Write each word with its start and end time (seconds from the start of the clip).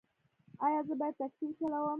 ایا 0.65 0.79
زه 0.87 0.93
باید 0.99 1.17
ټکسي 1.19 1.43
وچلوم؟ 1.45 1.89